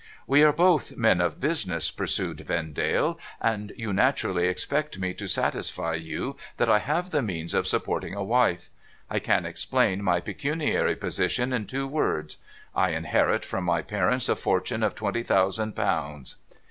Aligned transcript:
'We 0.35 0.43
are 0.43 0.51
both 0.51 0.97
men 0.97 1.21
of 1.21 1.39
business,' 1.39 1.91
pursued 1.91 2.39
Vendale,' 2.41 3.19
and 3.39 3.71
you 3.77 3.93
naturally 3.93 4.47
expect 4.47 4.97
me 4.97 5.13
to 5.13 5.27
satisfy 5.27 5.93
you 5.93 6.37
that 6.57 6.71
I 6.71 6.79
have 6.79 7.11
the 7.11 7.21
means 7.21 7.53
of 7.53 7.67
sup 7.67 7.83
porting 7.83 8.15
a 8.15 8.23
wife. 8.23 8.71
I 9.11 9.19
can 9.19 9.45
explain 9.45 10.03
my 10.03 10.19
pecuniary 10.19 10.95
position 10.95 11.53
in 11.53 11.67
two 11.67 11.85
words. 11.85 12.37
I 12.73 12.93
inherit 12.95 13.45
from 13.45 13.63
my 13.63 13.83
parents 13.83 14.27
a 14.27 14.35
fortune 14.35 14.81
of 14.81 14.95
twenty 14.95 15.21
thousand 15.21 15.75
pounds. 15.75 16.35